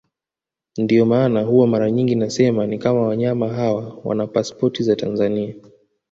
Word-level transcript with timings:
Ndio 0.77 1.05
maana 1.05 1.41
huwa 1.43 1.67
mara 1.67 1.91
nyingi 1.91 2.15
nasema 2.15 2.65
ni 2.67 2.79
kama 2.79 3.01
wanyama 3.07 3.49
hawa 3.49 4.01
wana 4.03 4.27
pasipoti 4.27 4.83
za 4.83 4.95
Tanzania 4.95 5.55